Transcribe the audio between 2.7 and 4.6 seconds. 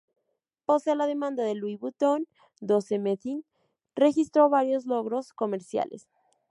Somethin'" registró